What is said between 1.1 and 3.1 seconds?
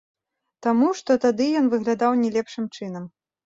тады ён выглядаў не лепшым чынам.